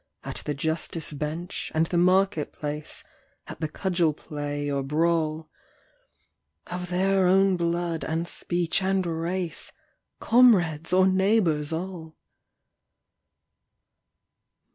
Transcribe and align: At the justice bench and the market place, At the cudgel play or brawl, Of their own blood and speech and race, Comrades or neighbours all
At 0.23 0.37
the 0.45 0.55
justice 0.55 1.13
bench 1.13 1.71
and 1.75 1.85
the 1.85 1.97
market 1.99 2.51
place, 2.53 3.03
At 3.45 3.59
the 3.61 3.67
cudgel 3.67 4.13
play 4.15 4.67
or 4.67 4.81
brawl, 4.81 5.51
Of 6.65 6.89
their 6.89 7.27
own 7.27 7.55
blood 7.55 8.03
and 8.03 8.27
speech 8.27 8.81
and 8.81 9.05
race, 9.05 9.71
Comrades 10.19 10.91
or 10.91 11.05
neighbours 11.05 11.71
all 11.71 12.15